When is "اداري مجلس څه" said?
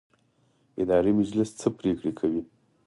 0.81-1.67